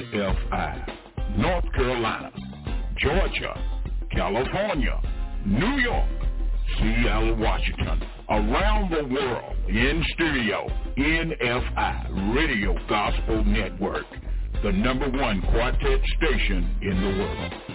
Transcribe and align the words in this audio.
NFI. 0.00 1.36
North 1.36 1.64
Carolina, 1.74 2.30
Georgia, 2.96 3.54
California, 4.10 5.00
New 5.46 5.80
York, 5.80 6.08
Seattle, 6.78 7.36
Washington, 7.36 8.02
around 8.28 8.90
the 8.90 9.04
world, 9.04 9.56
in 9.68 10.04
studio, 10.14 10.66
NFI, 10.96 12.34
Radio 12.34 12.74
Gospel 12.88 13.44
Network, 13.44 14.06
the 14.62 14.72
number 14.72 15.08
one 15.10 15.42
quartet 15.50 16.00
station 16.18 16.76
in 16.82 17.00
the 17.00 17.18
world. 17.18 17.71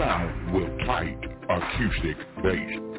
Sound 0.00 0.54
with 0.54 0.78
tight 0.86 1.18
acoustic 1.50 2.16
bass. 2.42 2.89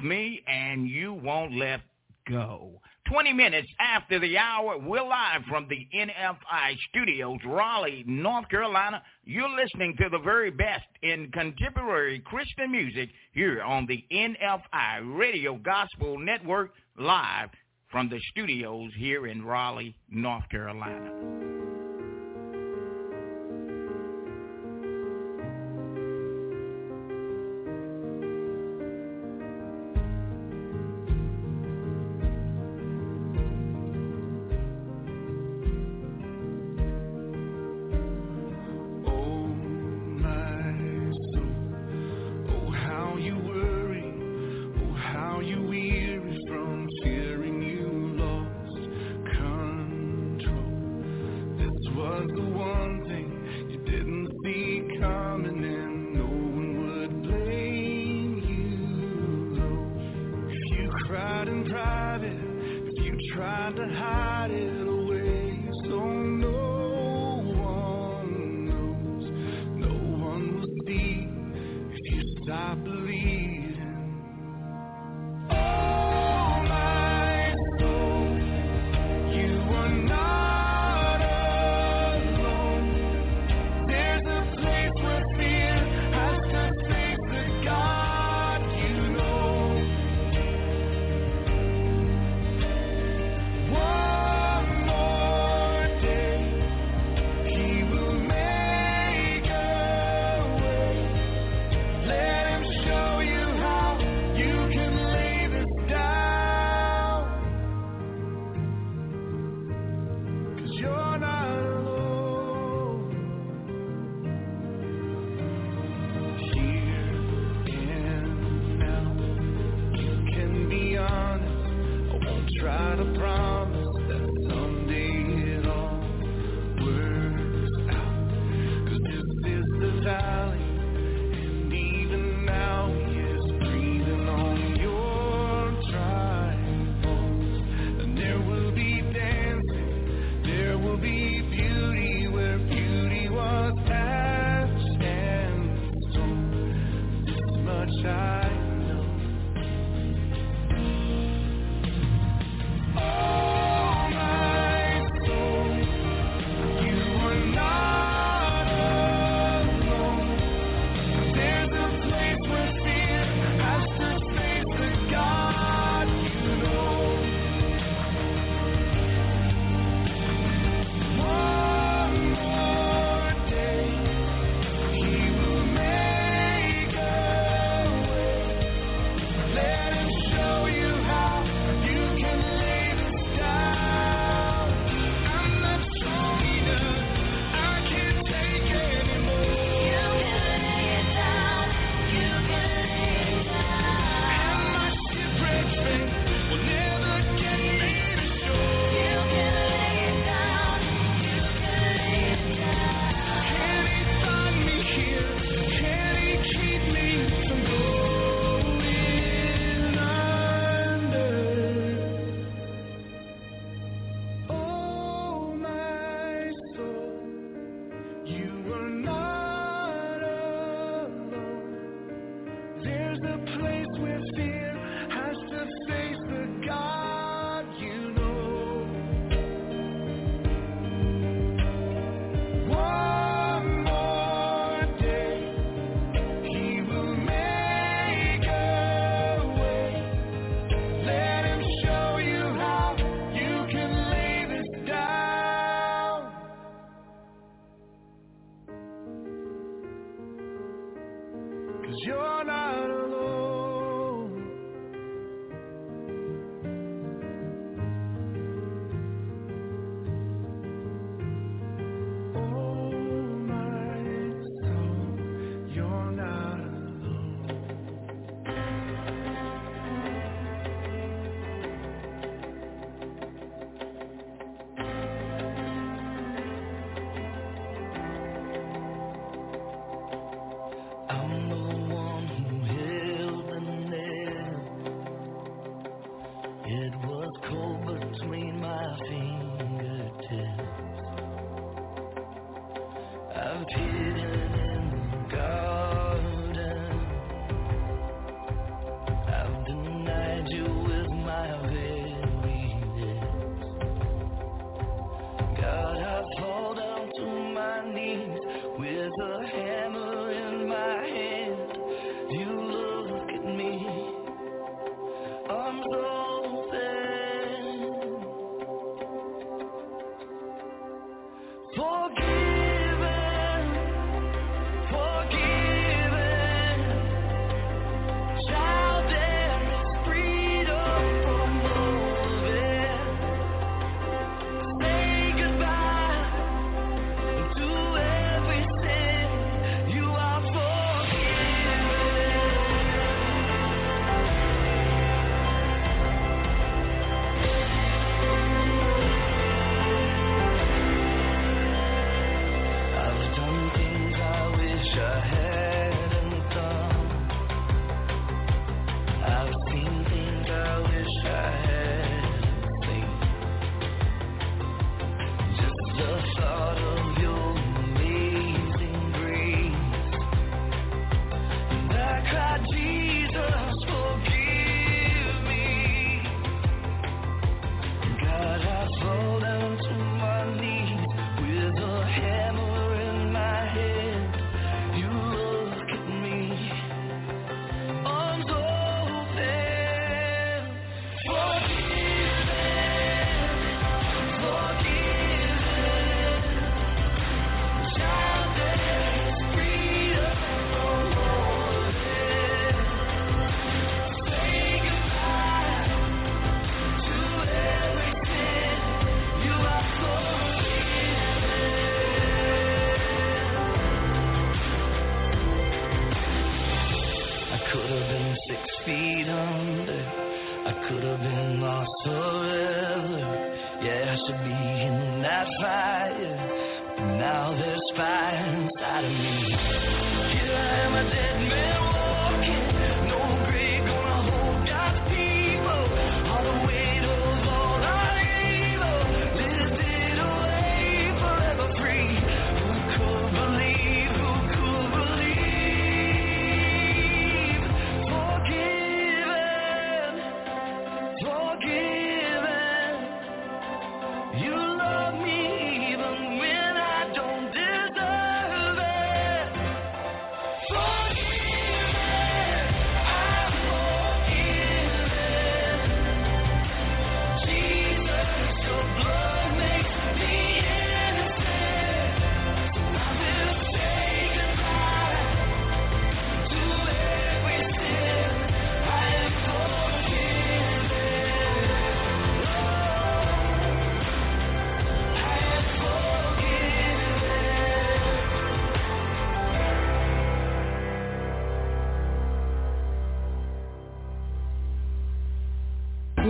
me 0.00 0.42
and 0.46 0.88
you 0.88 1.14
won't 1.14 1.56
let 1.56 1.80
go. 2.28 2.70
20 3.08 3.32
minutes 3.32 3.68
after 3.80 4.18
the 4.20 4.38
hour, 4.38 4.78
we're 4.78 5.02
live 5.02 5.42
from 5.48 5.66
the 5.68 5.86
NFI 5.94 6.76
studios, 6.88 7.38
Raleigh, 7.44 8.04
North 8.06 8.48
Carolina. 8.48 9.02
You're 9.24 9.50
listening 9.50 9.96
to 9.98 10.08
the 10.08 10.18
very 10.18 10.50
best 10.50 10.86
in 11.02 11.30
contemporary 11.32 12.20
Christian 12.20 12.70
music 12.70 13.10
here 13.32 13.62
on 13.62 13.86
the 13.86 14.04
NFI 14.12 15.18
Radio 15.18 15.56
Gospel 15.56 16.18
Network, 16.18 16.72
live 16.98 17.50
from 17.90 18.08
the 18.08 18.20
studios 18.30 18.90
here 18.96 19.26
in 19.26 19.44
Raleigh, 19.44 19.94
North 20.08 20.48
Carolina. 20.48 21.61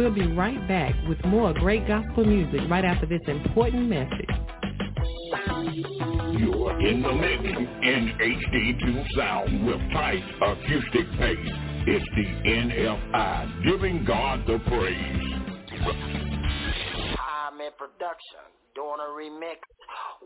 We'll 0.02 0.10
be 0.10 0.26
right 0.26 0.66
back 0.66 0.96
with 1.08 1.24
more 1.24 1.54
great 1.54 1.86
gospel 1.86 2.24
music 2.24 2.68
right 2.68 2.84
after 2.84 3.06
this 3.06 3.20
important 3.28 3.88
message. 3.88 4.34
You're 6.40 6.80
in 6.80 7.02
the 7.02 7.12
mix 7.12 7.44
in 7.46 8.10
HD2 8.18 9.14
sound 9.14 9.64
with 9.64 9.78
tight 9.92 10.24
acoustic 10.42 11.06
pace. 11.20 11.54
It's 11.86 12.04
the 12.16 12.26
NFI 12.50 13.62
giving 13.62 14.04
God 14.04 14.44
the 14.44 14.58
praise. 14.66 15.22
I'm 17.22 17.60
in 17.60 17.70
production 17.78 18.42
doing 18.74 18.98
a 18.98 19.10
remix, 19.14 19.62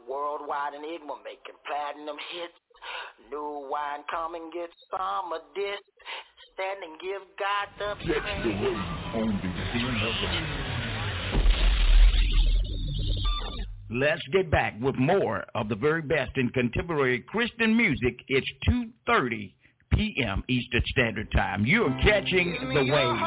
worldwide 0.08 0.72
enigma 0.72 1.16
making 1.22 1.60
platinum 1.68 2.16
hits. 2.32 2.56
New 3.30 3.68
wine 3.70 4.04
coming, 4.10 4.48
get 4.54 4.70
some 4.90 5.34
of 5.34 5.42
this 5.54 5.84
stand 6.56 6.80
and 6.82 6.98
give 7.00 7.22
God 7.38 7.68
the 7.78 7.94
praise. 8.04 8.76
Let's 13.90 14.22
get 14.32 14.50
back 14.50 14.74
with 14.80 14.96
more 14.96 15.44
of 15.54 15.68
the 15.68 15.76
very 15.76 16.02
best 16.02 16.32
in 16.36 16.48
contemporary 16.50 17.20
Christian 17.20 17.76
music. 17.76 18.16
It's 18.28 18.50
2.30 18.68 19.52
p.m. 19.92 20.42
Eastern 20.48 20.82
Standard 20.86 21.30
Time. 21.32 21.64
You're 21.66 21.94
catching 22.02 22.56
the 22.74 22.90
wave. 22.90 23.20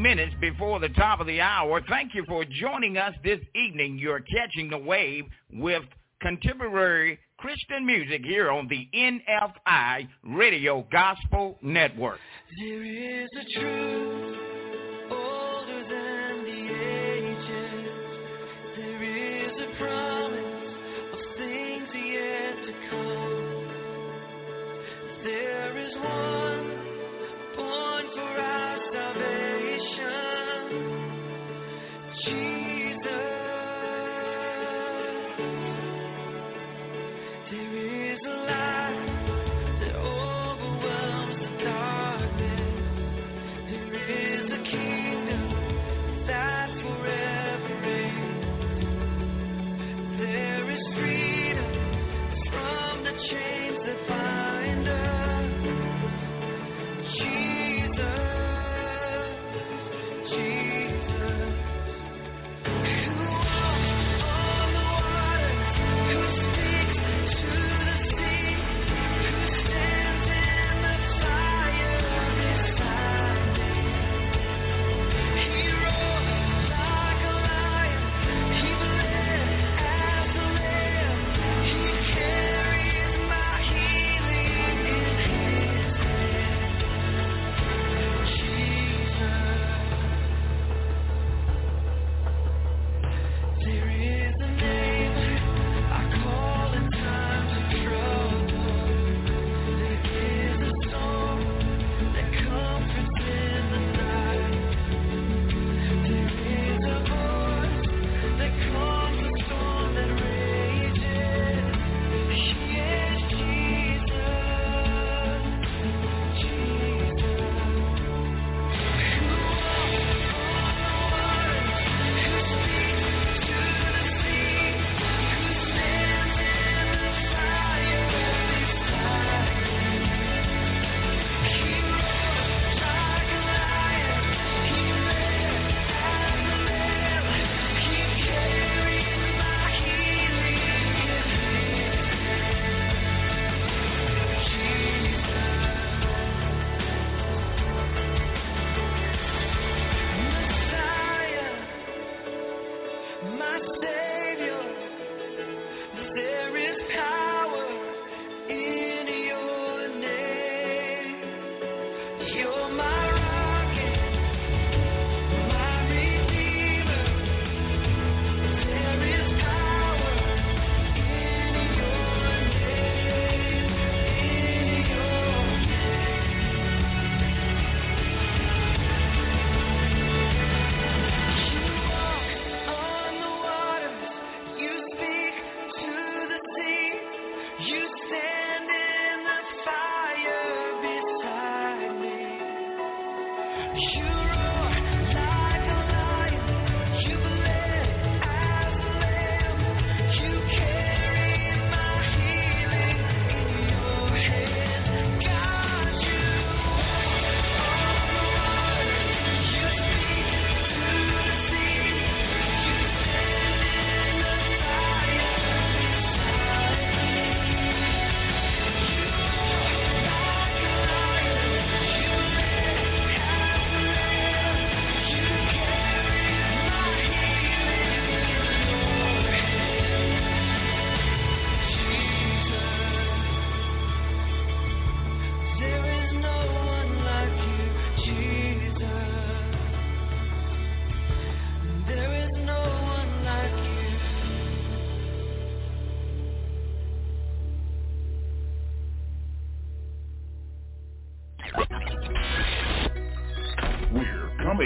minutes 0.00 0.34
before 0.40 0.80
the 0.80 0.88
top 0.90 1.20
of 1.20 1.26
the 1.26 1.40
hour. 1.40 1.80
Thank 1.88 2.14
you 2.14 2.24
for 2.26 2.44
joining 2.44 2.96
us 2.96 3.14
this 3.24 3.40
evening. 3.54 3.98
You're 3.98 4.20
catching 4.20 4.70
the 4.70 4.78
wave 4.78 5.24
with 5.52 5.82
contemporary 6.20 7.18
Christian 7.38 7.84
music 7.84 8.22
here 8.24 8.50
on 8.50 8.68
the 8.68 8.88
NFI 8.94 10.08
Radio 10.24 10.86
Gospel 10.90 11.58
Network. 11.62 12.18
There 12.58 12.84
is 12.84 13.28
a 13.40 13.60
truth 13.60 14.45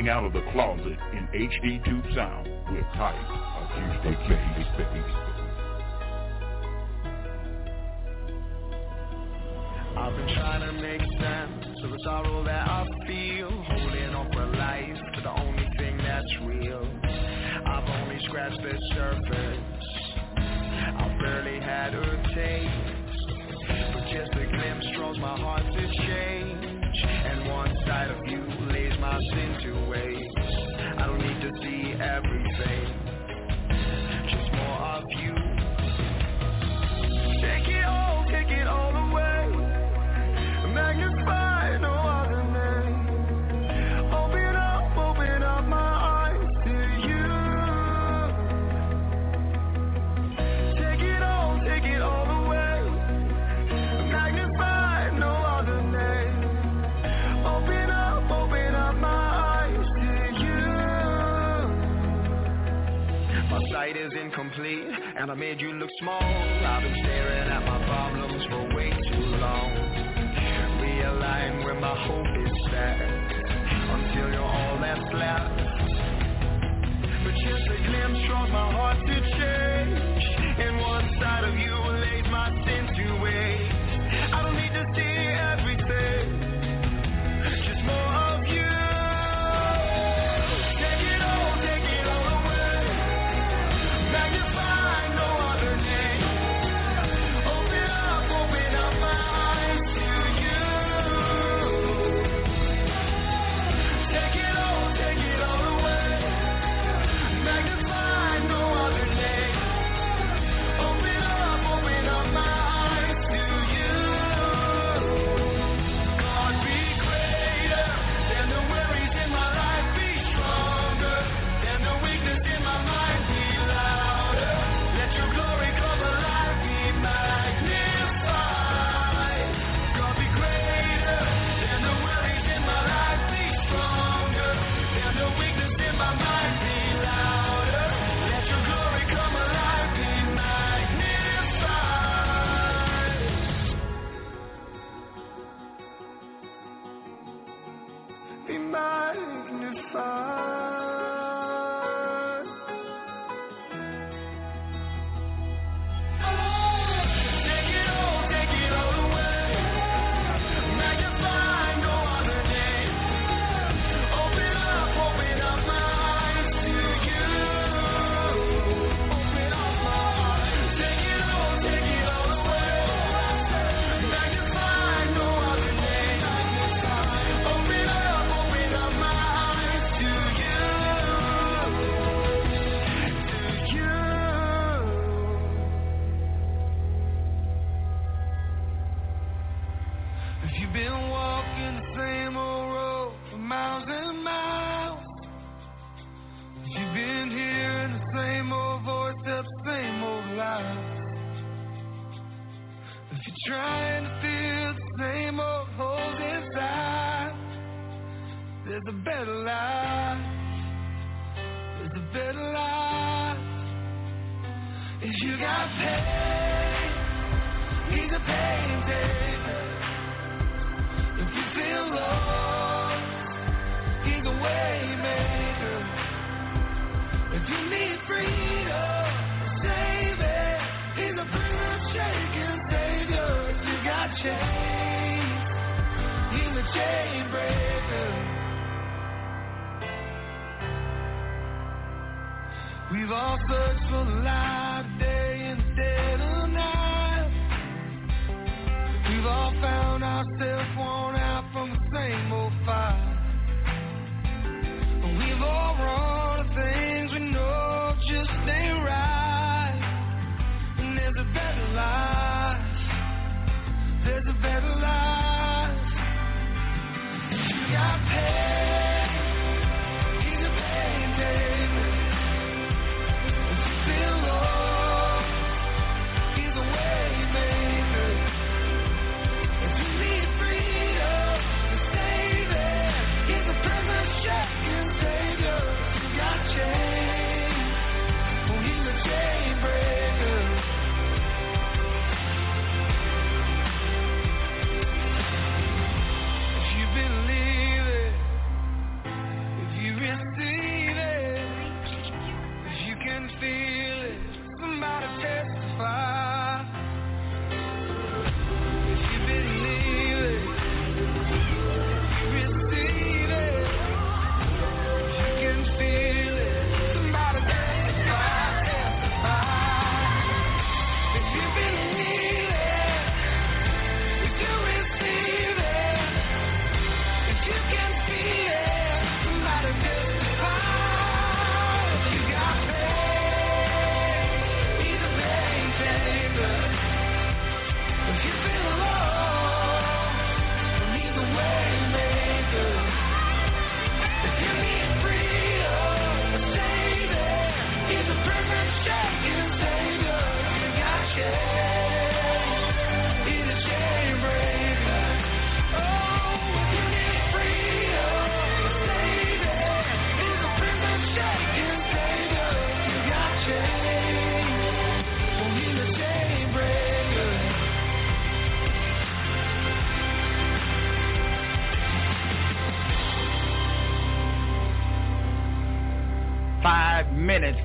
Coming 0.01 0.13
out 0.13 0.25
of 0.25 0.33
the 0.33 0.41
closet 0.53 0.99
in 1.13 1.29
HD 1.29 1.85
Tube 1.85 2.07
Sound 2.15 2.47
with 2.73 2.87
Type 2.97 3.15
on 3.29 3.69
Tuesday 3.77 4.17
Kings. 4.27 5.30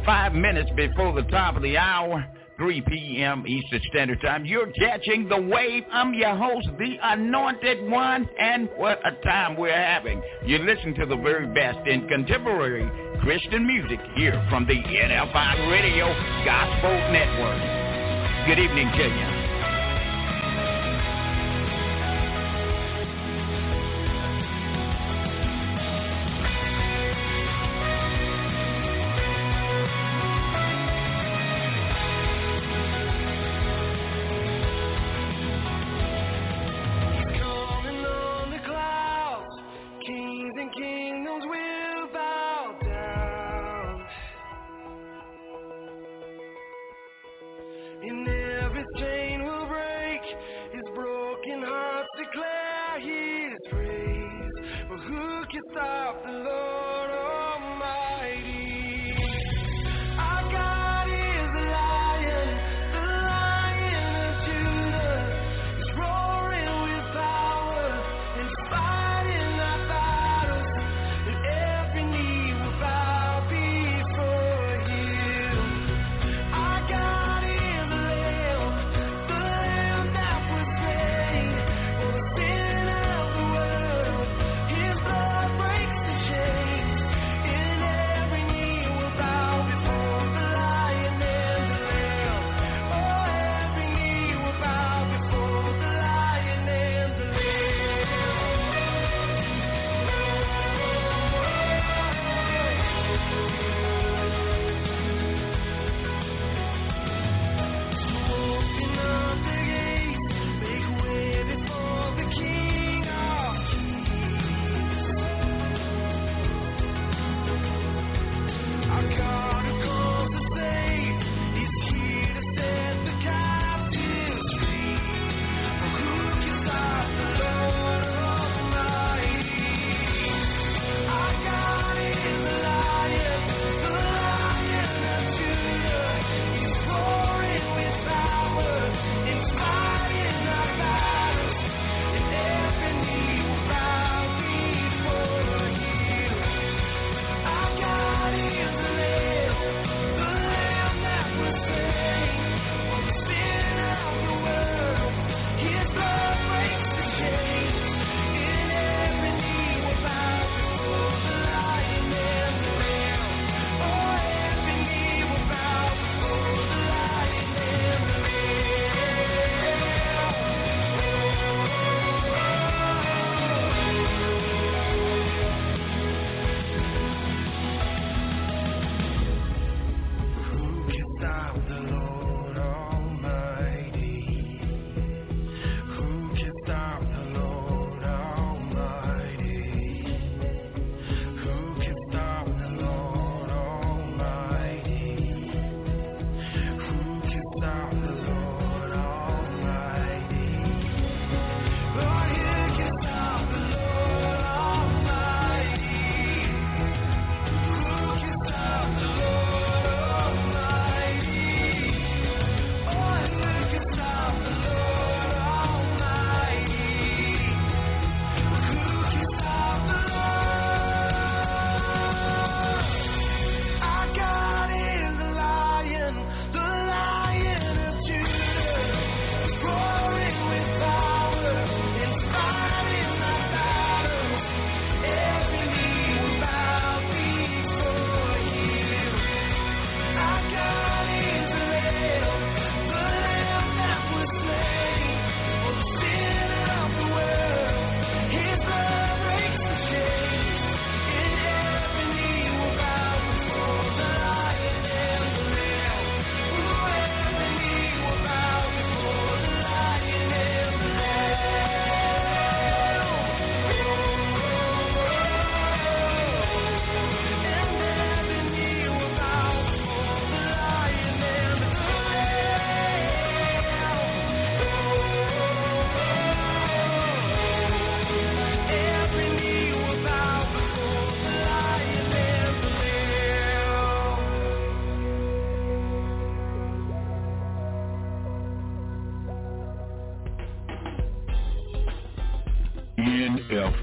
Five 0.06 0.34
minutes 0.34 0.70
before 0.76 1.14
the 1.14 1.28
top 1.30 1.56
of 1.56 1.64
the 1.64 1.78
hour. 1.78 2.26
3 2.58 2.82
p.m. 2.88 3.44
Eastern 3.46 3.82
Standard 3.90 4.22
Time. 4.22 4.46
You're 4.46 4.72
catching 4.72 5.28
the 5.28 5.42
wave. 5.42 5.84
I'm 5.92 6.14
your 6.14 6.36
host, 6.36 6.70
the 6.78 6.96
anointed 7.02 7.90
one, 7.90 8.30
and 8.40 8.70
what 8.78 9.00
a 9.06 9.12
time 9.26 9.58
we're 9.58 9.74
having. 9.74 10.22
You 10.46 10.60
listen 10.60 10.94
to 10.96 11.06
the 11.06 11.18
very 11.18 11.48
best 11.48 11.86
in 11.86 12.08
contemporary 12.08 12.90
Christian 13.20 13.68
music 13.68 14.00
here 14.16 14.42
from 14.50 14.66
the 14.68 14.76
NFI 14.76 15.70
Radio 15.70 16.08
Gospel 16.46 16.92
Network. 17.12 18.48
Good 18.48 18.60
evening 18.60 18.90
to 18.92 19.04
you. 19.04 19.35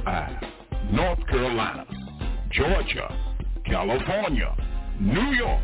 NFI, 0.05 0.93
North 0.93 1.27
Carolina, 1.29 1.87
Georgia, 2.51 3.15
California, 3.65 4.55
New 5.01 5.35
York, 5.35 5.63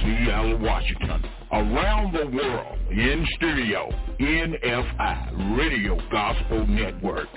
Seattle, 0.00 0.58
Washington, 0.58 1.24
around 1.52 2.12
the 2.12 2.26
world 2.36 2.78
in 2.90 3.26
stereo, 3.36 3.90
NFI 4.18 5.58
Radio 5.58 5.98
Gospel 6.10 6.66
Network, 6.66 7.28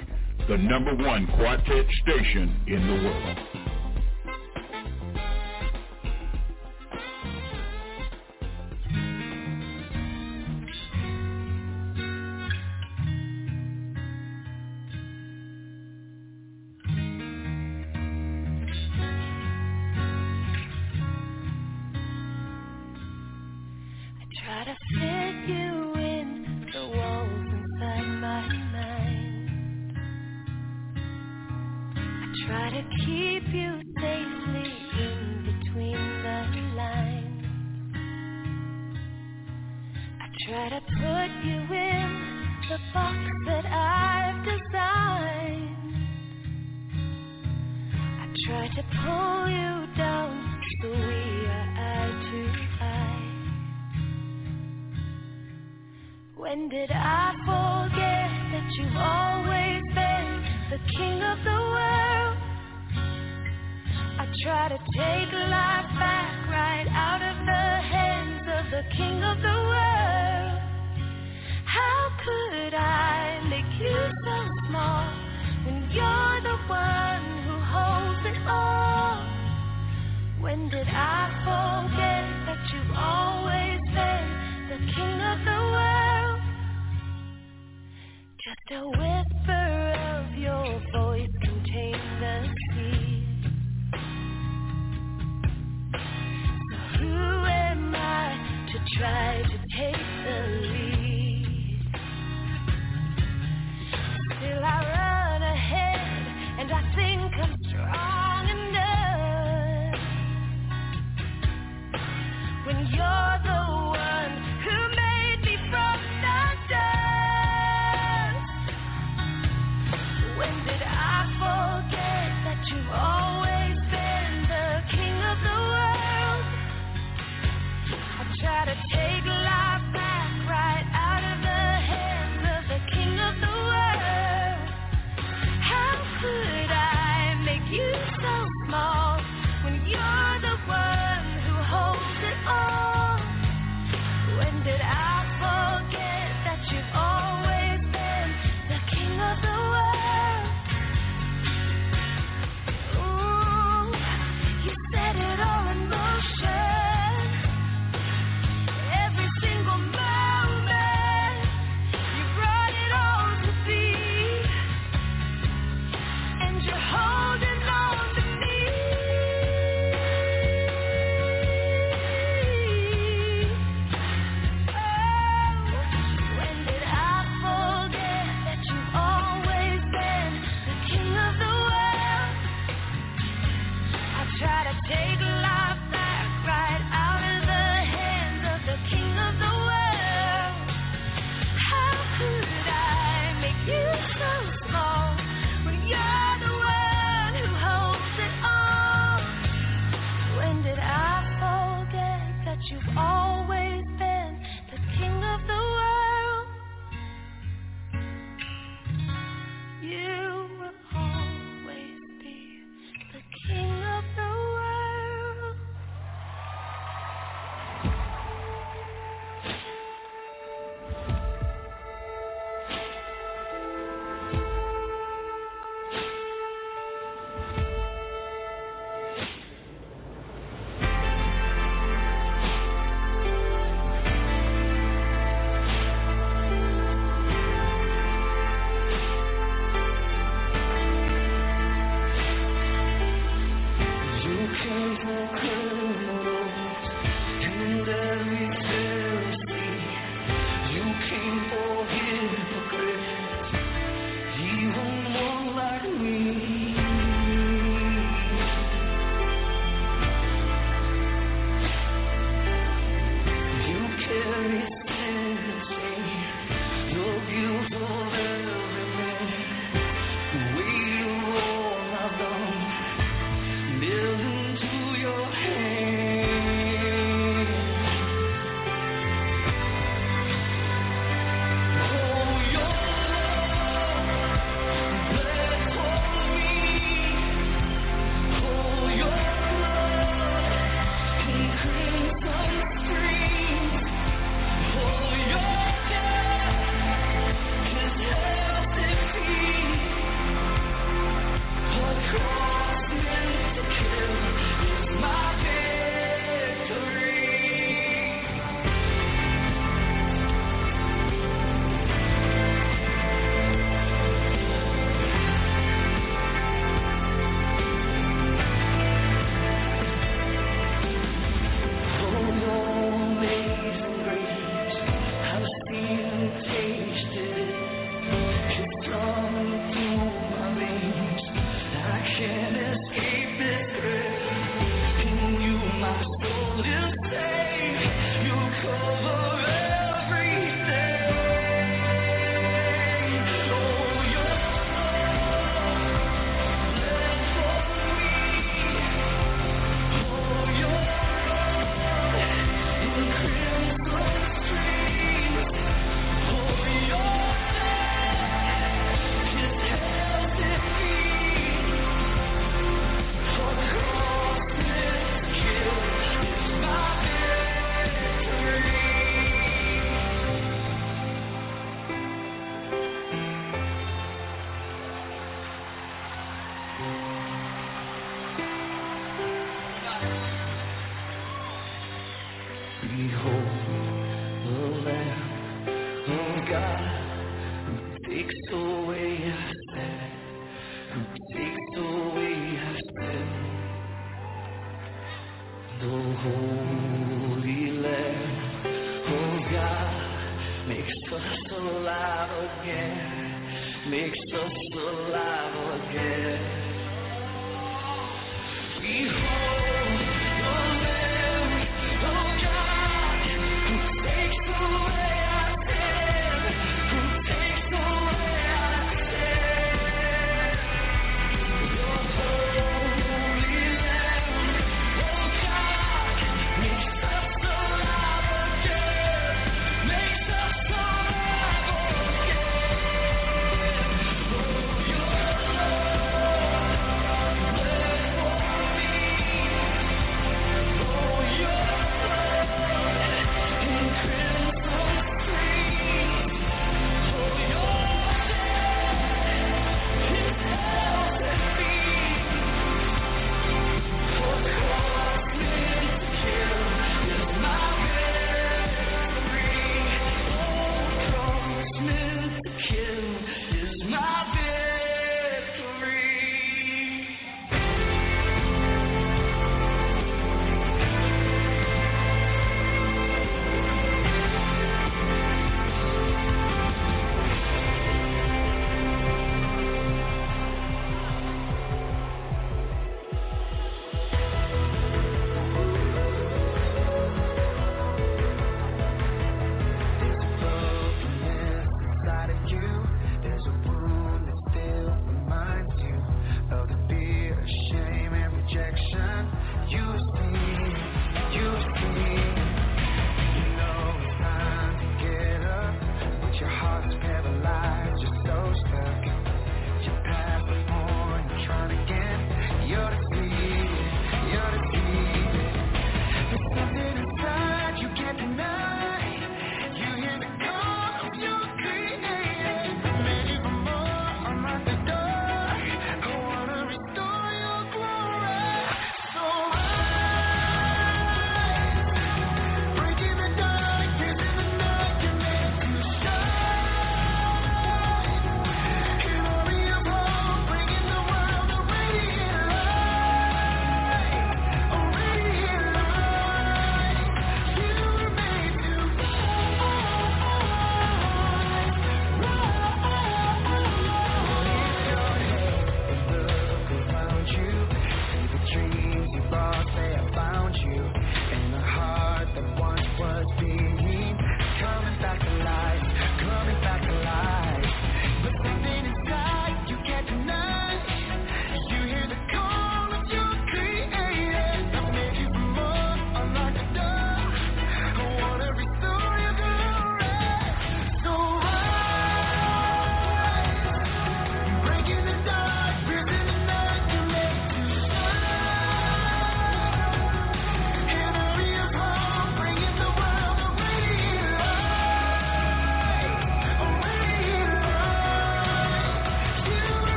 the 0.48 0.58
number 0.58 0.96
one 0.96 1.28
quartet 1.38 1.86
station 2.04 2.62
in 2.68 2.88
the 2.88 2.94
world. 2.94 3.63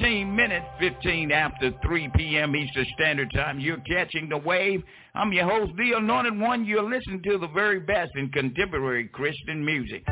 15 0.00 0.34
minutes, 0.34 0.64
15 0.78 1.30
after 1.30 1.72
3 1.82 2.10
p.m. 2.16 2.56
Eastern 2.56 2.86
Standard 2.94 3.30
Time. 3.34 3.60
You're 3.60 3.80
catching 3.80 4.30
the 4.30 4.38
wave. 4.38 4.82
I'm 5.14 5.30
your 5.30 5.44
host, 5.44 5.72
The 5.76 5.92
Anointed 5.98 6.40
One. 6.40 6.64
You're 6.64 6.88
listening 6.88 7.22
to 7.24 7.36
the 7.36 7.48
very 7.48 7.80
best 7.80 8.12
in 8.16 8.30
contemporary 8.30 9.08
Christian 9.08 9.62
music. 9.62 10.02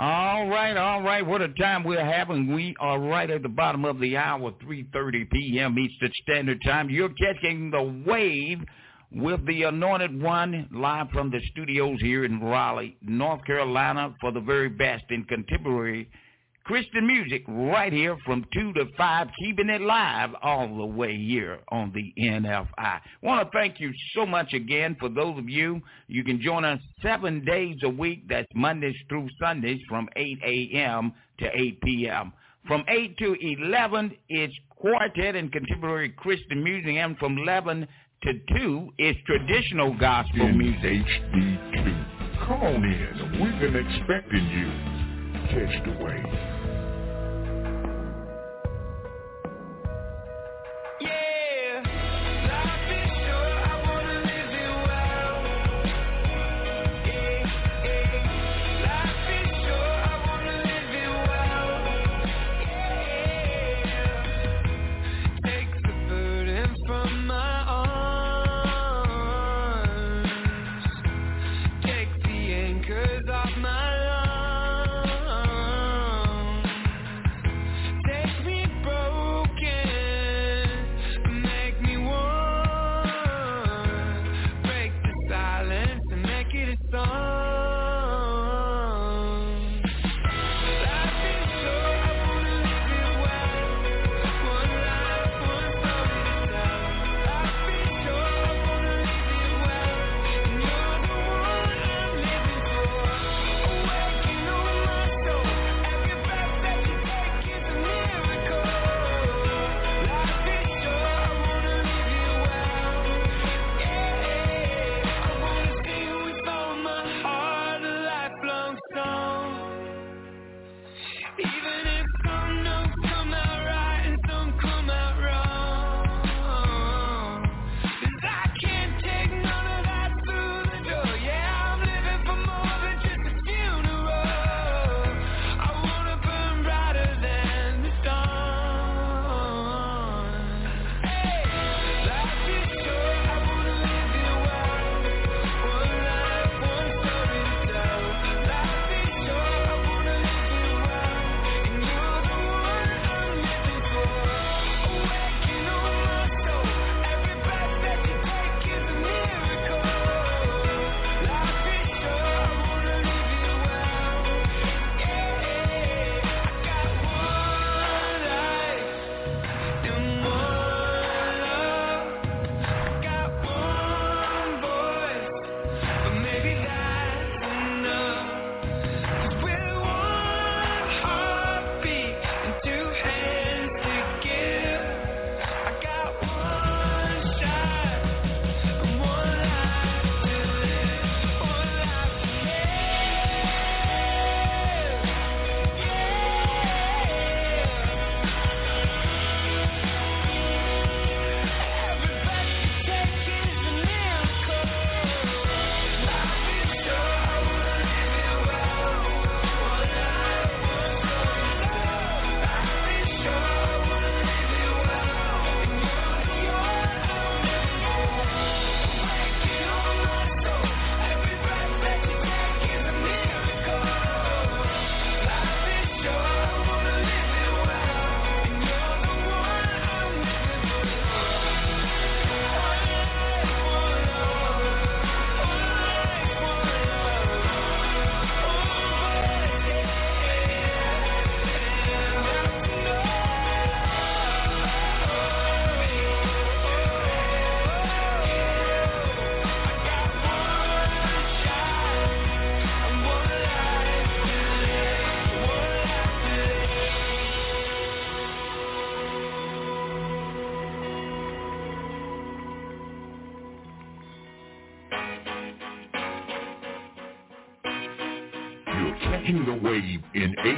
All 0.00 0.46
right, 0.46 0.76
all 0.76 1.02
right. 1.02 1.26
What 1.26 1.42
a 1.42 1.48
time 1.48 1.82
we're 1.82 2.04
having. 2.04 2.54
We 2.54 2.76
are 2.78 3.00
right 3.00 3.28
at 3.28 3.42
the 3.42 3.48
bottom 3.48 3.84
of 3.84 3.98
the 3.98 4.16
hour, 4.16 4.52
3.30 4.64 5.28
p.m. 5.28 5.76
Eastern 5.76 6.12
Standard 6.22 6.62
Time. 6.64 6.88
You're 6.88 7.08
catching 7.08 7.72
the 7.72 7.82
wave 8.06 8.60
with 9.10 9.44
the 9.48 9.64
Anointed 9.64 10.22
One 10.22 10.68
live 10.72 11.10
from 11.10 11.32
the 11.32 11.40
studios 11.50 11.98
here 12.00 12.24
in 12.24 12.40
Raleigh, 12.40 12.96
North 13.02 13.44
Carolina 13.44 14.14
for 14.20 14.30
the 14.30 14.38
very 14.38 14.68
best 14.68 15.02
in 15.10 15.24
contemporary 15.24 16.08
Christian 16.68 17.06
music 17.06 17.42
right 17.48 17.90
here 17.90 18.18
from 18.26 18.44
2 18.52 18.74
to 18.74 18.84
5, 18.94 19.28
keeping 19.38 19.70
it 19.70 19.80
live 19.80 20.32
all 20.42 20.68
the 20.68 20.84
way 20.84 21.16
here 21.16 21.60
on 21.70 21.90
the 21.94 22.12
NFI. 22.22 23.00
want 23.22 23.42
to 23.42 23.58
thank 23.58 23.80
you 23.80 23.90
so 24.14 24.26
much 24.26 24.52
again 24.52 24.94
for 25.00 25.08
those 25.08 25.38
of 25.38 25.48
you. 25.48 25.80
You 26.08 26.22
can 26.24 26.42
join 26.42 26.66
us 26.66 26.78
seven 27.02 27.42
days 27.42 27.78
a 27.84 27.88
week. 27.88 28.28
That's 28.28 28.46
Mondays 28.54 28.94
through 29.08 29.30
Sundays 29.40 29.80
from 29.88 30.10
8 30.14 30.38
a.m. 30.44 31.14
to 31.38 31.46
8 31.58 31.80
p.m. 31.80 32.34
From 32.66 32.84
8 32.86 33.16
to 33.16 33.34
11, 33.40 34.12
it's 34.28 34.54
quartet 34.68 35.36
and 35.36 35.50
contemporary 35.50 36.10
Christian 36.10 36.62
music. 36.62 36.96
And 36.96 37.16
from 37.16 37.38
11 37.38 37.88
to 38.24 38.32
2 38.58 38.92
is 38.98 39.16
traditional 39.24 39.96
gospel 39.98 40.52
music. 40.52 40.82
HD2. 40.82 42.46
Come 42.46 42.62
on 42.62 42.84
in. 42.84 43.40
We've 43.42 43.58
been 43.58 43.86
expecting 43.86 44.46
you. 44.50 44.98
Catch 45.48 45.82
the 45.86 46.04
wave. 46.04 46.57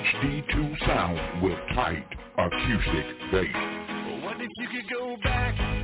HD2 0.00 0.86
sound 0.86 1.42
with 1.42 1.58
tight 1.74 2.06
acoustic 2.38 3.06
bass. 3.32 4.24
What 4.24 4.40
if 4.40 4.48
you 4.56 4.68
could 4.68 4.90
go 4.90 5.16
back? 5.22 5.79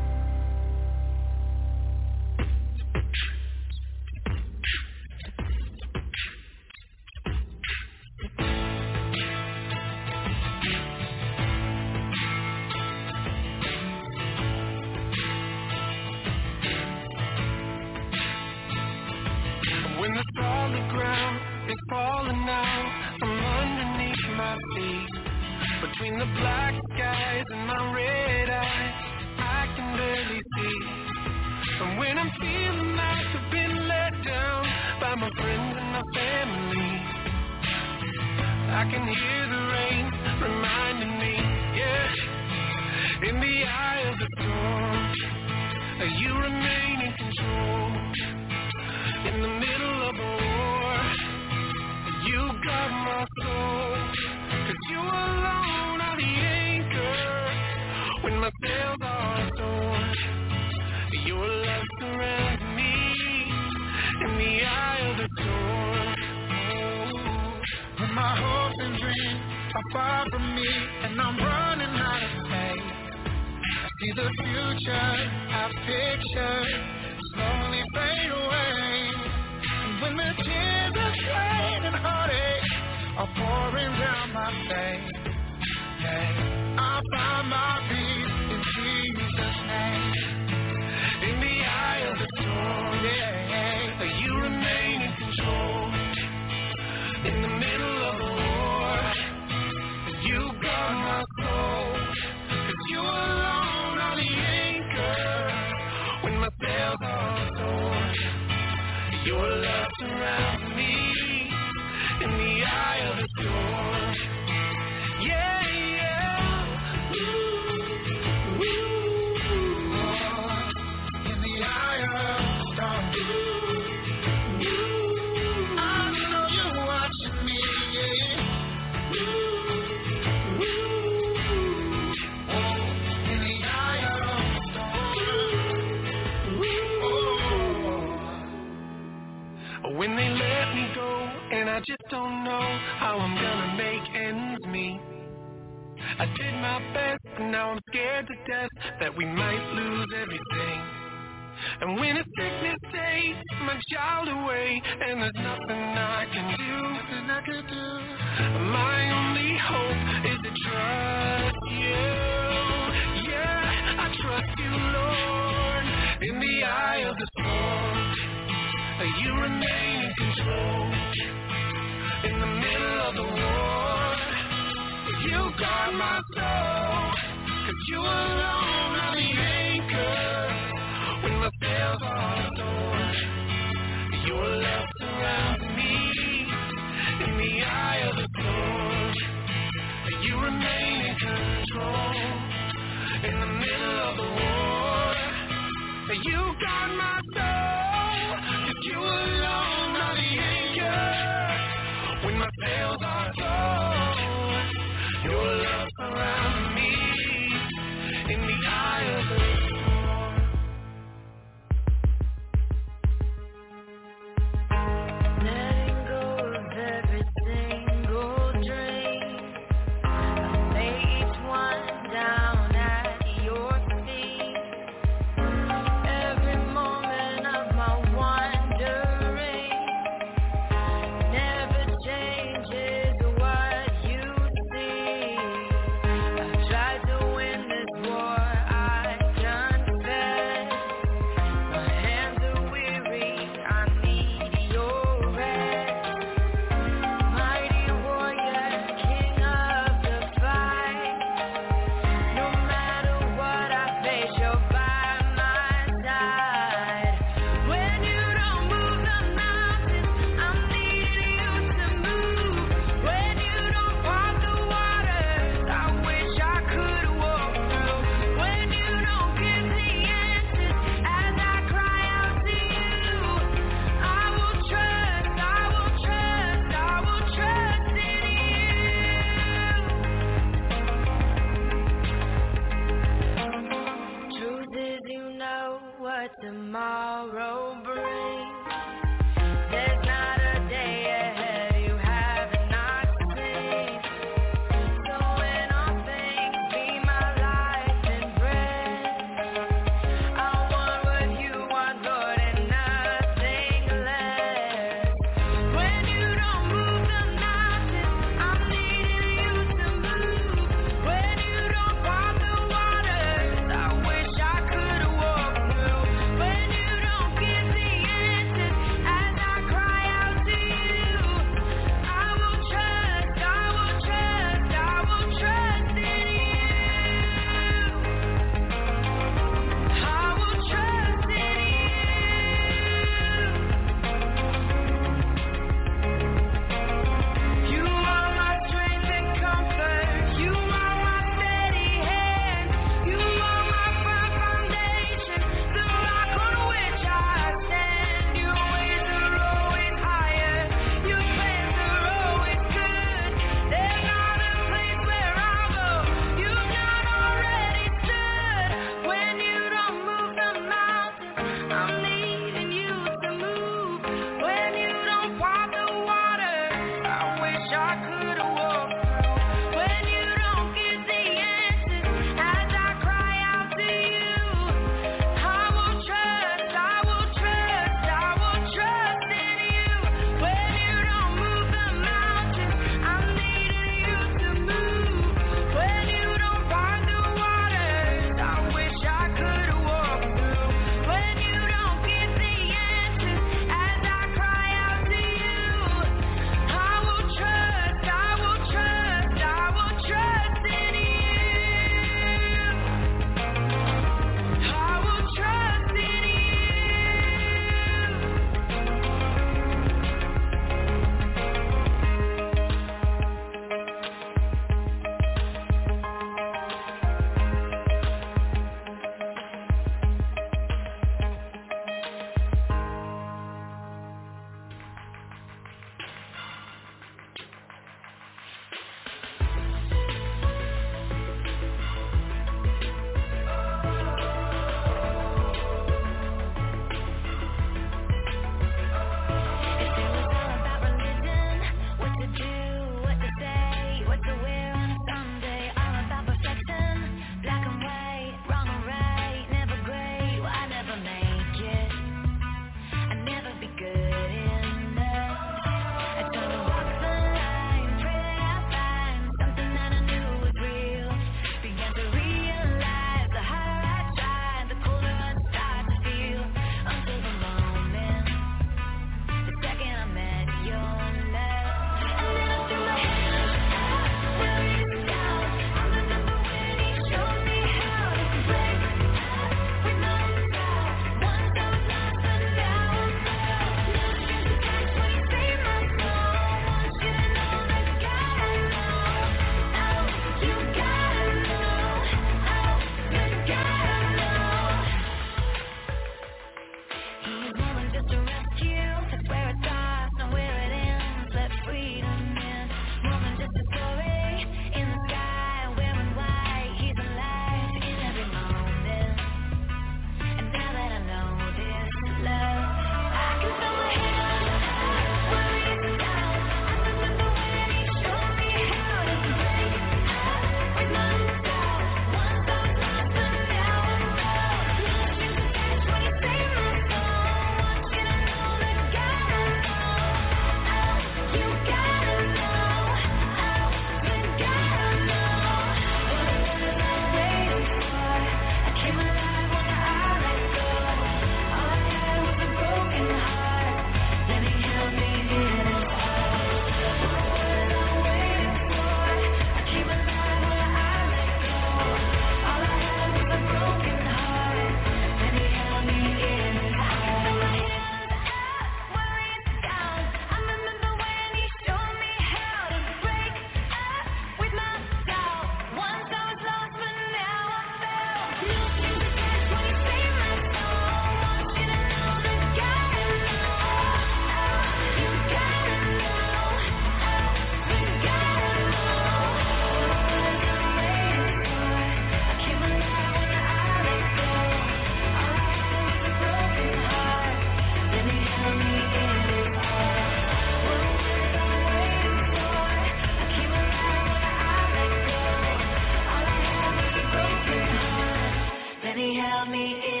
me 599.49 599.81
in. 599.83 600.00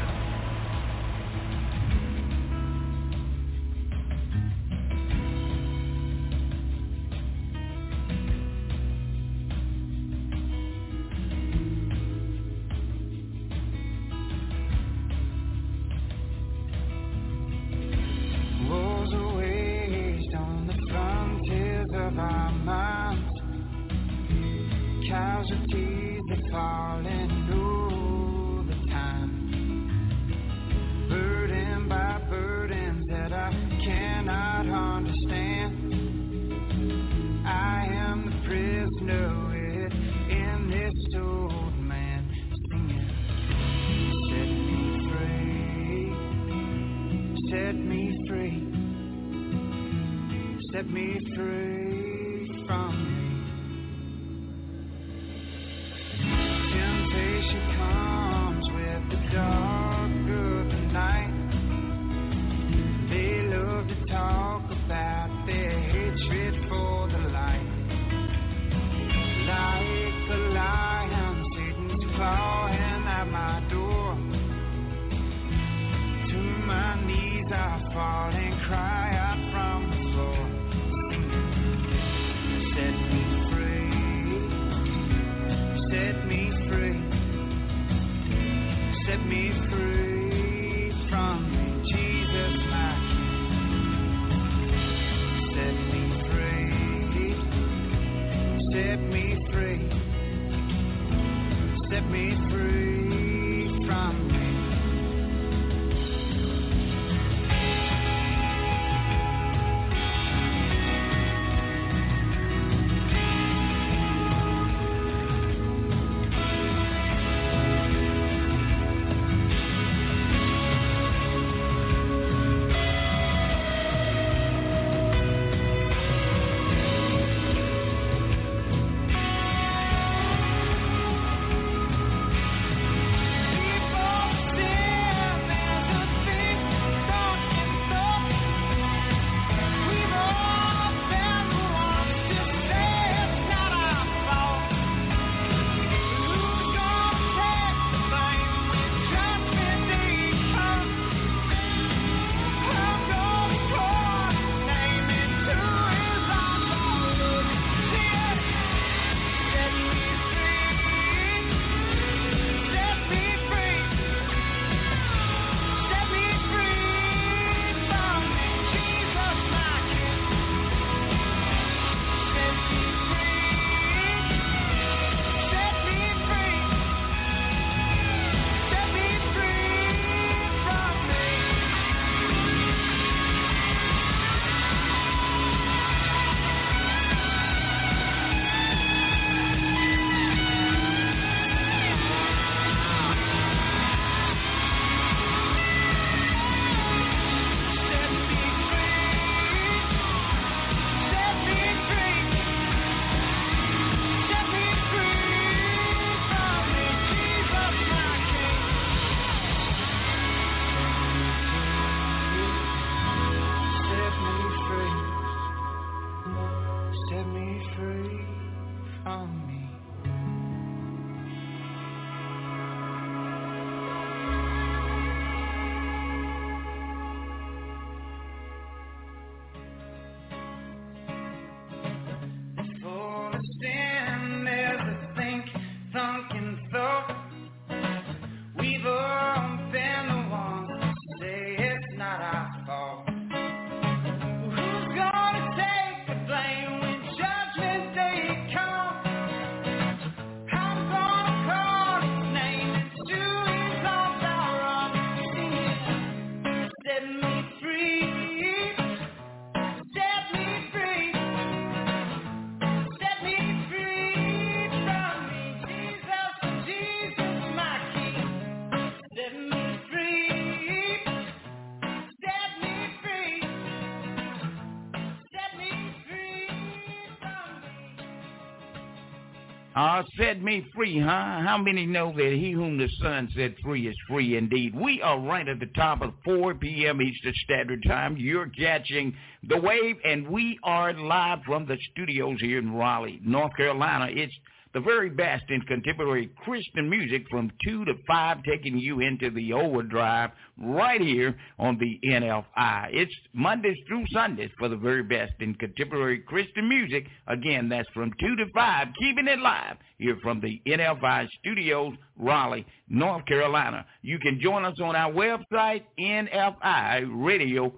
Set 280.17 280.41
me 280.41 280.65
free, 280.73 280.99
huh? 280.99 281.41
How 281.41 281.57
many 281.57 281.85
know 281.85 282.11
that 282.15 282.31
he 282.33 282.51
whom 282.51 282.77
the 282.77 282.89
Son 283.01 283.29
set 283.35 283.57
free 283.59 283.87
is 283.87 283.95
free 284.07 284.37
indeed? 284.37 284.75
We 284.75 285.01
are 285.01 285.19
right 285.19 285.47
at 285.47 285.59
the 285.59 285.67
top 285.67 286.01
of 286.01 286.13
4 286.23 286.55
p.m. 286.55 287.01
Eastern 287.01 287.33
Standard 287.43 287.83
Time. 287.87 288.17
You're 288.17 288.49
catching 288.49 289.15
the 289.47 289.59
wave, 289.59 289.97
and 290.03 290.27
we 290.27 290.59
are 290.63 290.93
live 290.93 291.39
from 291.45 291.65
the 291.65 291.77
studios 291.91 292.39
here 292.41 292.59
in 292.59 292.73
Raleigh, 292.73 293.19
North 293.23 293.55
Carolina. 293.55 294.07
It's 294.09 294.33
the 294.75 294.81
very 294.81 295.09
best 295.09 295.45
in 295.47 295.61
contemporary 295.61 296.29
Christian 296.43 296.89
music 296.89 297.23
from 297.31 297.49
2 297.65 297.85
to 297.85 297.93
5, 298.05 298.43
taking 298.43 298.77
you 298.77 298.99
into 298.99 299.31
the 299.31 299.53
overdrive 299.53 300.31
right 300.61 300.99
here 300.99 301.33
on 301.57 301.77
the 301.79 301.97
NFI. 302.05 302.89
It's 302.91 303.13
Mondays 303.31 303.77
through 303.87 304.03
Sundays 304.11 304.51
for 304.59 304.67
the 304.67 304.75
very 304.75 305.01
best 305.01 305.31
in 305.39 305.55
contemporary 305.55 306.19
Christian 306.19 306.67
music. 306.67 307.05
Again, 307.27 307.69
that's 307.69 307.87
from 307.93 308.11
2 308.19 308.35
to 308.35 308.47
5, 308.53 308.87
keeping 308.99 309.29
it 309.29 309.39
live 309.39 309.77
here 309.97 310.17
from 310.21 310.41
the 310.41 310.61
NFI 310.67 311.29
studios, 311.39 311.93
Raleigh, 312.17 312.65
North 312.89 313.25
Carolina. 313.27 313.85
You 314.01 314.19
can 314.19 314.41
join 314.41 314.65
us 314.65 314.75
on 314.83 314.93
our 314.93 315.09
website, 315.09 315.83
nfiradio.com. 315.97 317.71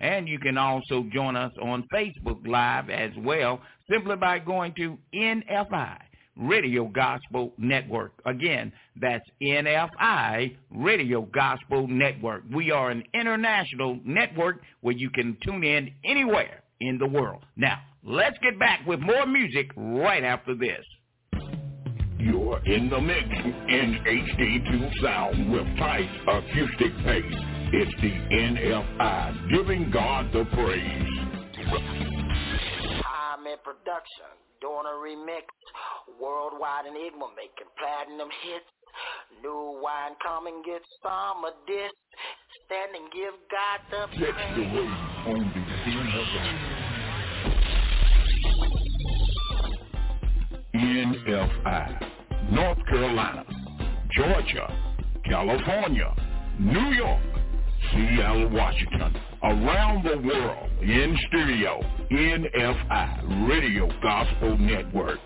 And 0.00 0.26
you 0.26 0.38
can 0.38 0.56
also 0.56 1.04
join 1.12 1.36
us 1.36 1.52
on 1.60 1.86
Facebook 1.92 2.46
Live 2.46 2.88
as 2.88 3.10
well 3.18 3.60
simply 3.90 4.16
by 4.16 4.38
going 4.38 4.72
to 4.74 4.96
NFI 5.14 5.98
Radio 6.36 6.86
Gospel 6.86 7.52
Network. 7.58 8.12
Again, 8.24 8.72
that's 9.00 9.28
NFI 9.42 10.56
Radio 10.70 11.22
Gospel 11.22 11.86
Network. 11.88 12.44
We 12.54 12.70
are 12.70 12.90
an 12.90 13.02
international 13.12 13.98
network 14.04 14.62
where 14.80 14.94
you 14.94 15.10
can 15.10 15.36
tune 15.44 15.64
in 15.64 15.92
anywhere 16.04 16.62
in 16.80 16.98
the 16.98 17.06
world. 17.06 17.44
Now, 17.56 17.80
let's 18.04 18.38
get 18.42 18.58
back 18.58 18.86
with 18.86 19.00
more 19.00 19.26
music 19.26 19.70
right 19.76 20.24
after 20.24 20.54
this. 20.54 20.84
You're 22.18 22.60
in 22.66 22.90
the 22.90 23.00
mix 23.00 23.24
in 23.24 23.98
HD2 24.06 25.02
sound 25.02 25.52
with 25.52 25.66
tight 25.78 26.08
acoustic 26.28 26.94
bass. 27.04 27.24
It's 27.72 28.00
the 28.00 28.10
NFI, 28.10 29.50
giving 29.50 29.90
God 29.90 30.30
the 30.32 30.44
praise 30.54 32.09
production, 33.64 34.30
doing 34.60 34.84
a 34.84 34.96
remix, 35.00 35.48
worldwide 36.20 36.86
enigma 36.86 37.28
making 37.36 37.70
platinum 37.78 38.28
hits. 38.42 38.68
New 39.42 39.80
wine 39.82 40.16
come 40.22 40.46
and 40.46 40.64
get 40.64 40.82
some 41.02 41.44
of 41.44 41.54
this. 41.66 41.92
Stand 42.66 42.92
and 42.96 43.08
give 43.12 43.34
God 43.48 43.80
the 43.90 44.06
praise. 44.18 44.34
That's 44.34 44.56
the 44.56 44.64
way 44.74 44.88
on 45.26 45.40
the 50.72 50.80
NFI, 50.82 52.52
North 52.52 52.78
Carolina, 52.86 53.44
Georgia, 54.12 54.66
California, 55.24 56.14
New 56.58 56.92
York, 56.94 57.29
Seattle, 57.92 58.48
Washington, 58.50 59.16
around 59.42 60.04
the 60.04 60.18
world 60.26 60.70
in 60.80 61.18
stereo, 61.28 61.80
NFI 62.10 63.48
Radio 63.48 63.88
Gospel 64.02 64.56
Network, 64.58 65.18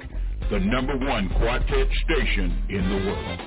the 0.50 0.58
number 0.60 0.96
one 0.96 1.28
quartet 1.38 1.88
station 2.04 2.64
in 2.68 2.88
the 2.88 3.10
world. 3.10 3.40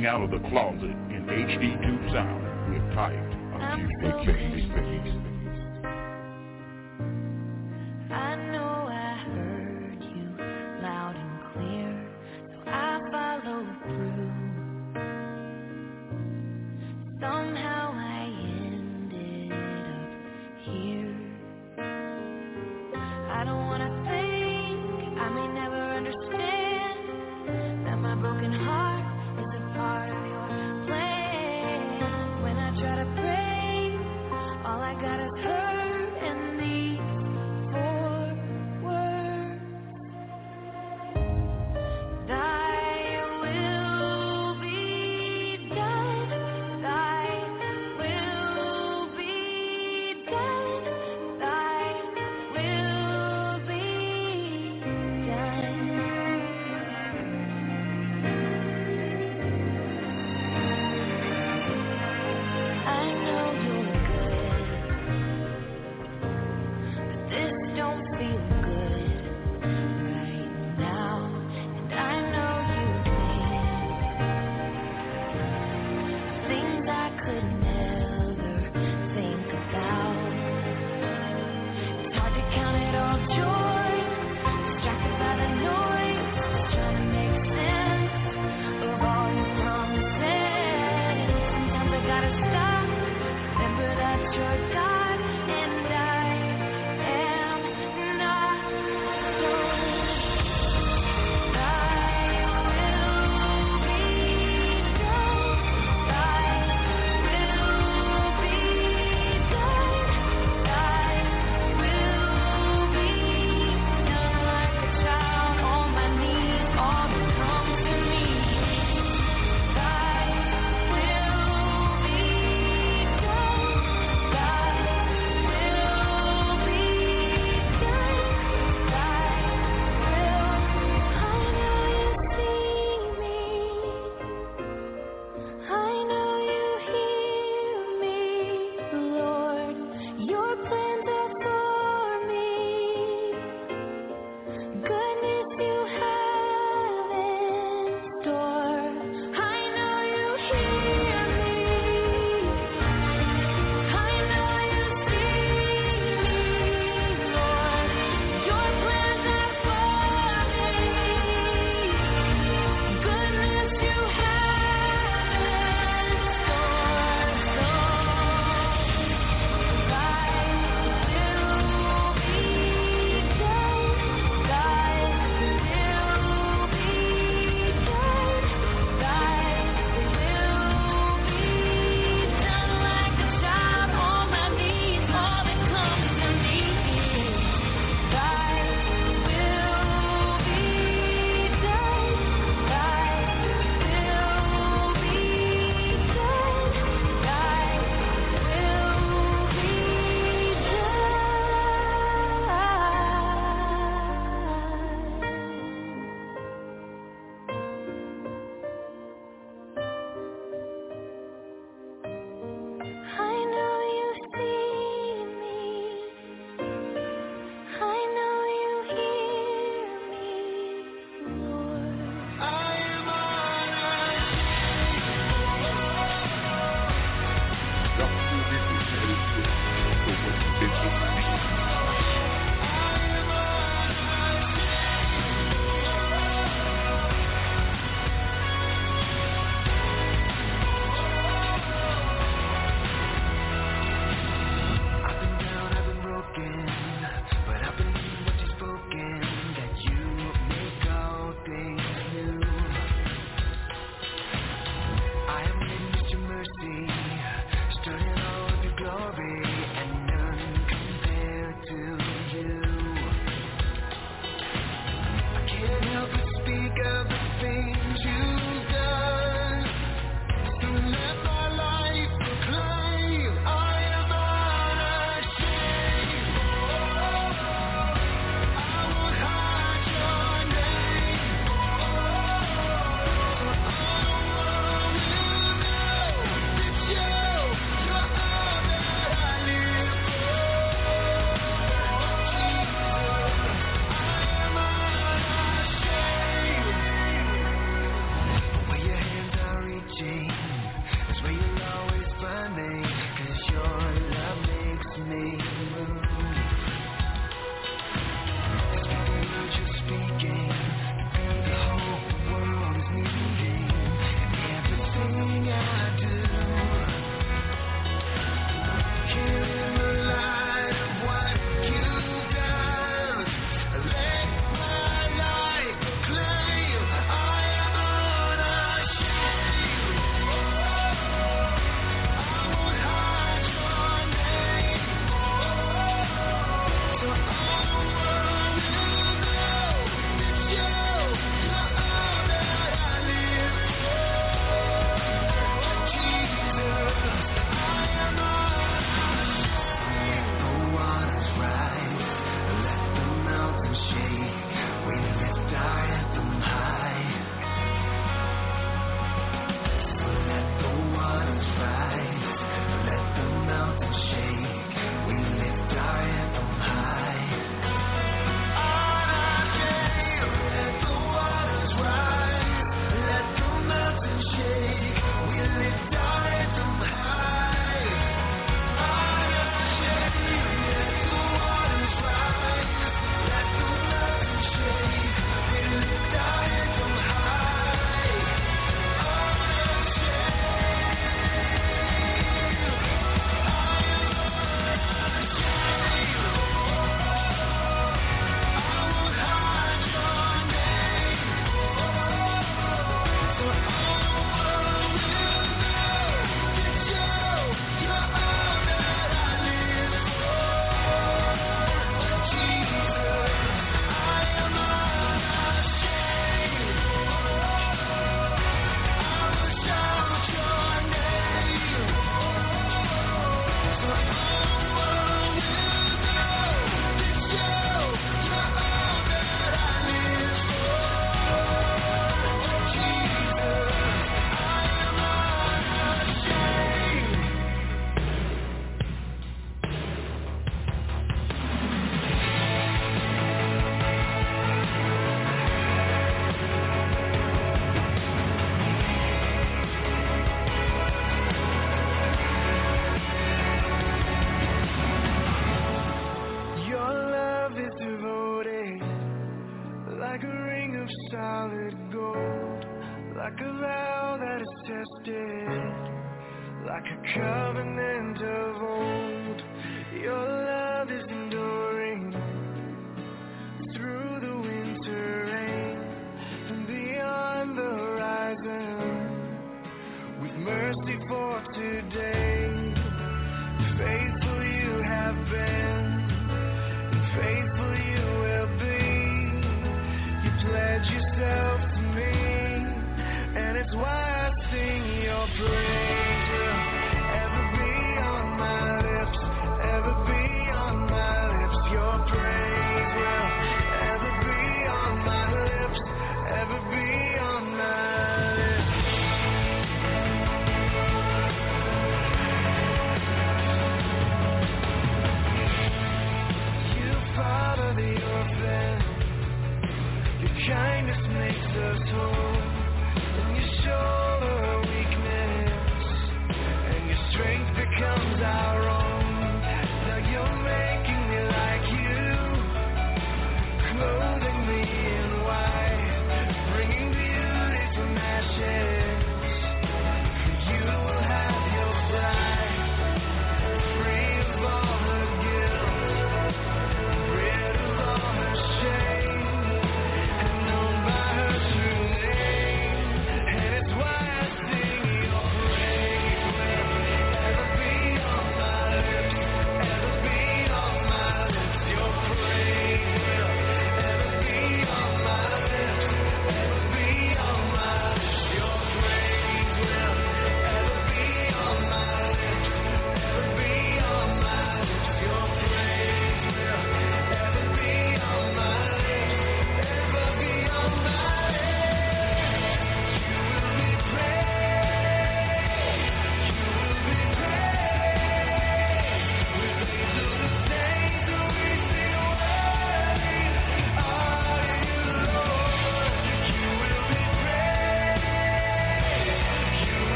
Coming 0.00 0.14
out 0.14 0.22
of 0.22 0.30
the 0.30 0.48
closet 0.48 0.96
in 1.12 1.26
HD2 1.28 1.79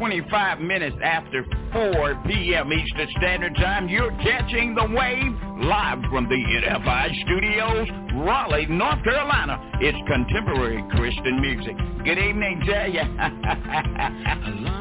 25 0.00 0.60
minutes 0.60 0.96
after 1.04 1.44
4 1.74 2.22
p.m. 2.26 2.72
Eastern 2.72 3.06
Standard 3.18 3.54
Time. 3.56 3.86
You're 3.86 4.10
catching 4.22 4.74
the 4.74 4.86
wave 4.86 5.32
live 5.62 5.98
from 6.10 6.26
the 6.26 6.36
NFI 6.36 7.22
studios, 7.26 7.86
Raleigh, 8.14 8.64
North 8.64 9.04
Carolina. 9.04 9.60
It's 9.82 9.98
contemporary 10.08 10.82
Christian 10.96 11.42
music. 11.42 11.76
Good 12.02 12.16
evening 12.16 12.62
to 12.64 14.70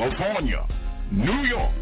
California, 0.00 0.66
New 1.12 1.42
York, 1.46 1.74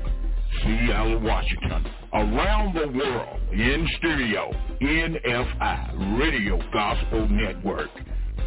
Seattle, 0.61 1.21
Washington, 1.21 1.87
around 2.13 2.75
the 2.75 2.89
world, 2.99 3.41
in 3.53 3.87
studio, 3.97 4.51
NFI 4.81 6.19
Radio 6.19 6.59
Gospel 6.73 7.29
Network, 7.29 7.91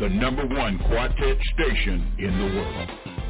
the 0.02 0.10
number 0.10 0.46
one 0.46 0.78
quartet 0.90 1.38
station 1.54 2.06
in 2.20 2.38
the 2.38 2.56
world. 2.58 3.21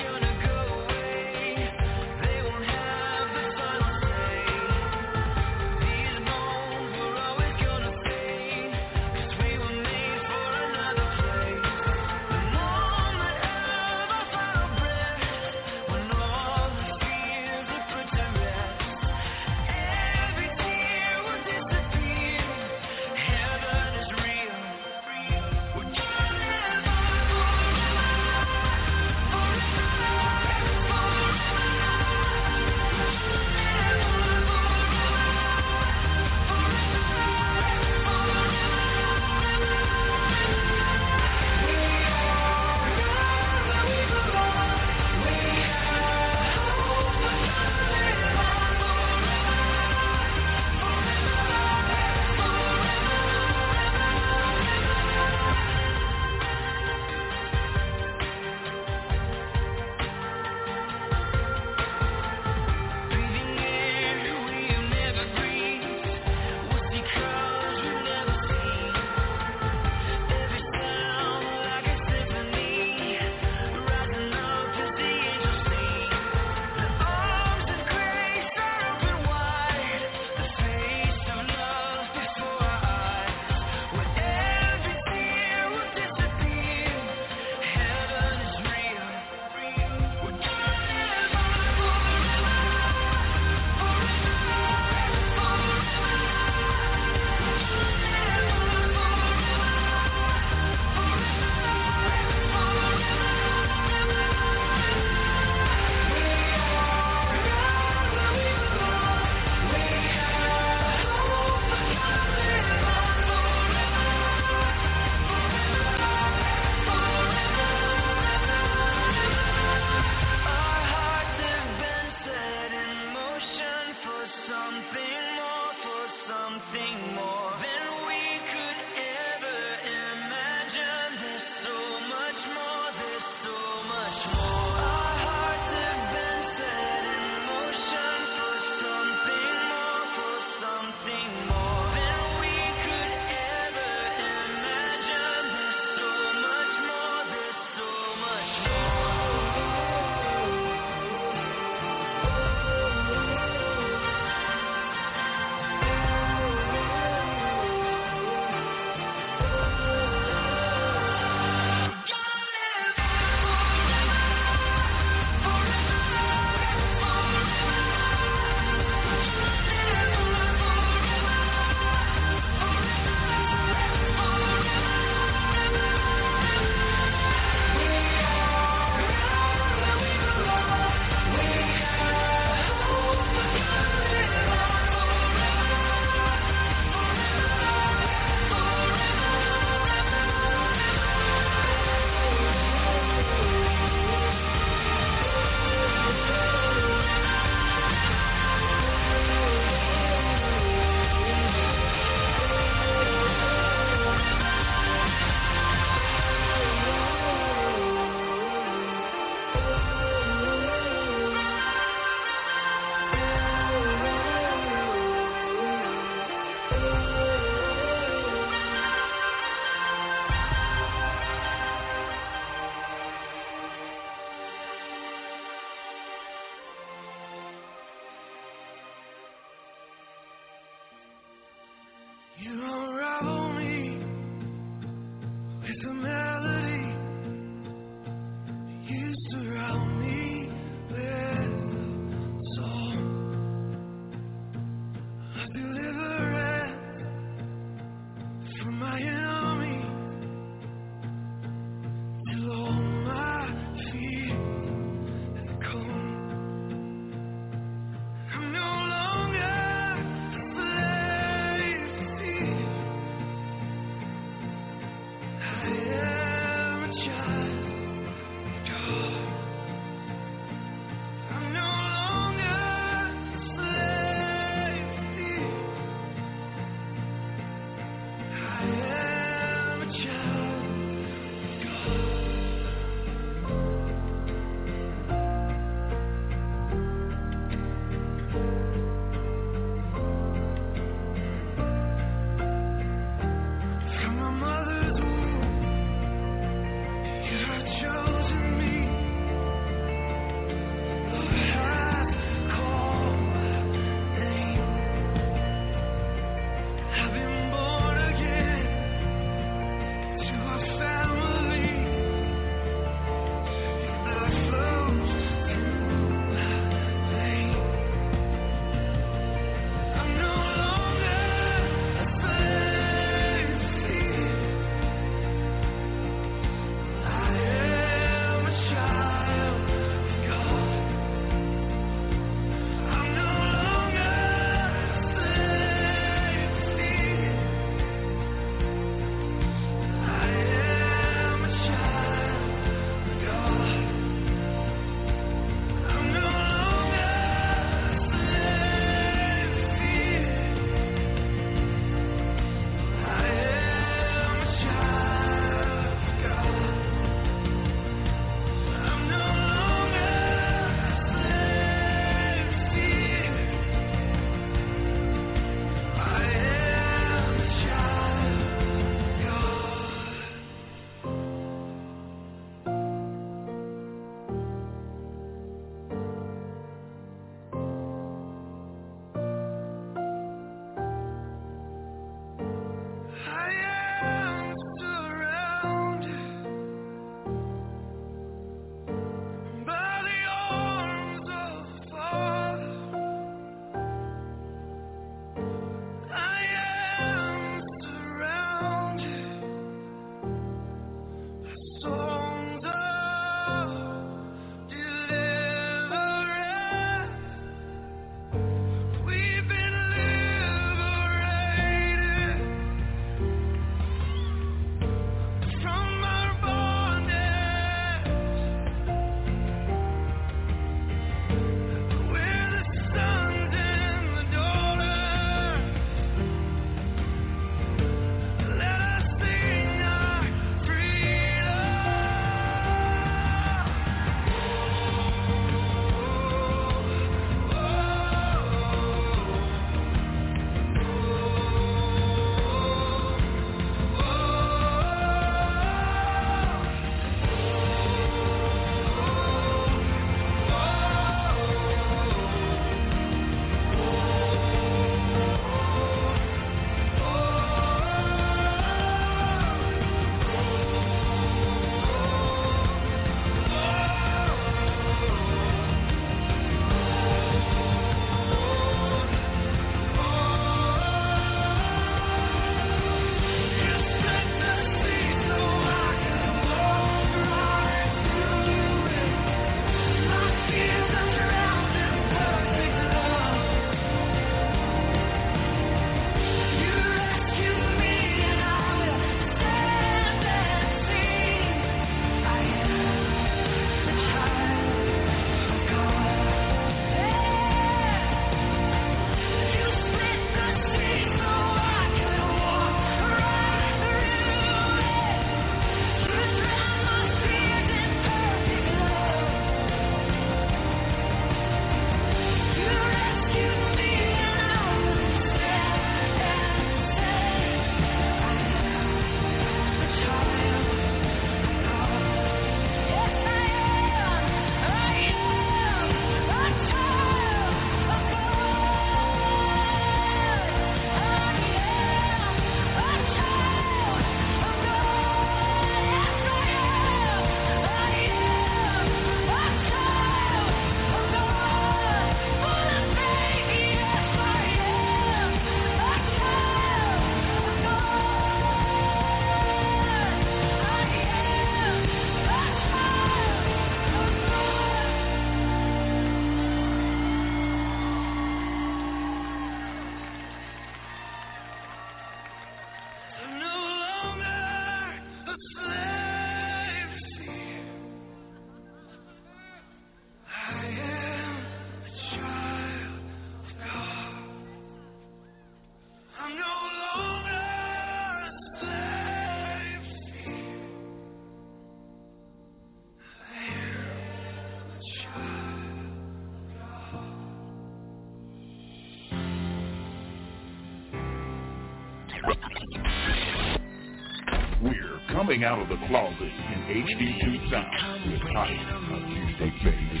Coming 595.28 595.44
Out 595.44 595.60
of 595.60 595.68
the 595.68 595.76
Closet 595.88 596.22
in 596.22 596.60
HD2 596.72 597.50
Sound 597.50 598.10
with 598.10 598.22
Tyler 598.32 598.96
of 598.96 599.02
Tuesday 599.12 599.52
Baby. 599.62 600.00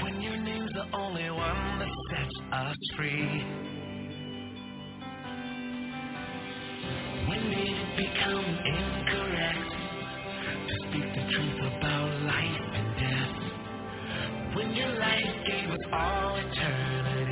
When 0.00 0.20
your 0.20 0.36
name's 0.36 0.70
the 0.74 0.84
only 0.96 1.28
one 1.30 1.78
that 1.80 1.88
sets 2.10 2.36
us 2.52 2.76
free. 2.96 3.44
When 7.26 7.50
did 7.50 7.66
it 7.66 7.96
become 7.96 8.46
incorrect 8.64 9.70
to 10.68 10.74
speak 10.86 11.08
the 11.16 11.24
truth 11.32 11.58
about 11.66 12.10
life 12.30 12.62
and 12.74 12.88
death? 12.94 14.54
When 14.54 14.70
your 14.72 14.94
life 15.00 15.34
gave 15.48 15.68
us 15.68 15.84
all 15.92 16.36
eternity. 16.36 17.27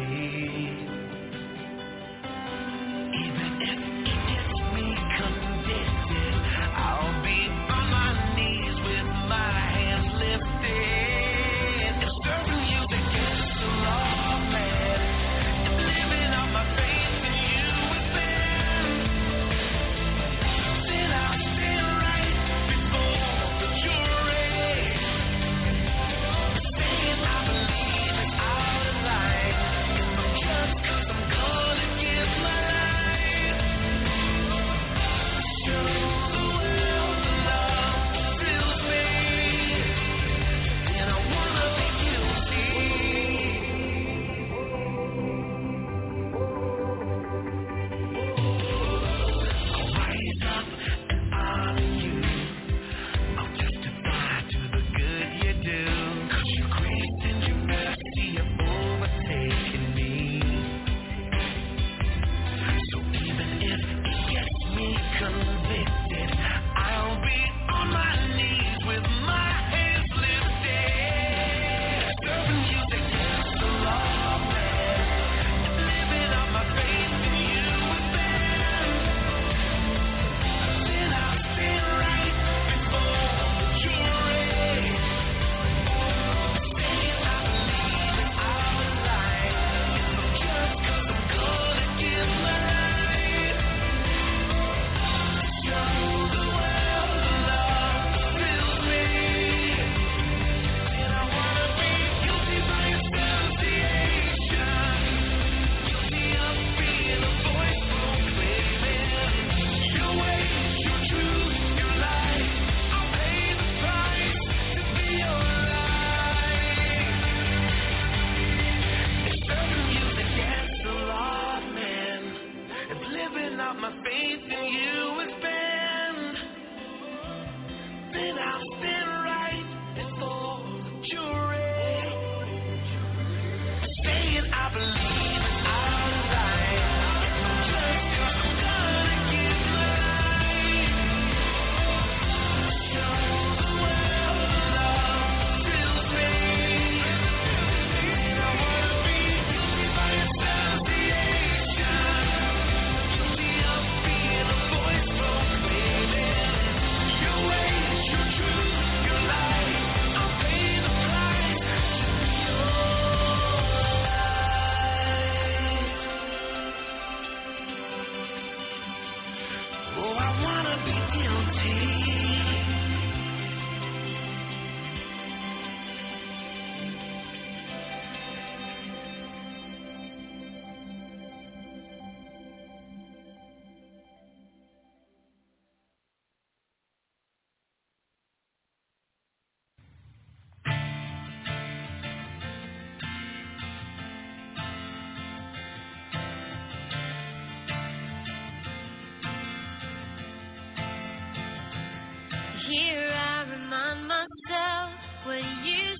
You. 205.38 205.95